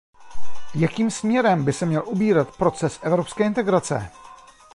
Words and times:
Jakým 0.75 1.11
směrem 1.11 1.65
by 1.65 1.73
se 1.73 1.85
měl 1.85 2.03
ubírat 2.09 2.57
proces 2.57 2.99
evropské 3.03 3.43
integrace? 3.45 4.09